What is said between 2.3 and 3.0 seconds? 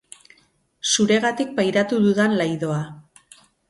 laidoa.